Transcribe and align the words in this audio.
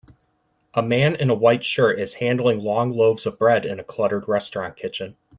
A 0.73 0.81
man 0.81 1.15
in 1.15 1.29
a 1.29 1.35
white 1.35 1.63
shirt 1.63 1.99
is 1.99 2.15
handling 2.15 2.57
long 2.61 2.89
loaves 2.89 3.27
of 3.27 3.37
bread 3.37 3.67
in 3.67 3.79
a 3.79 3.83
cluttered 3.83 4.27
restaurant 4.27 4.75
kitchen. 4.75 5.15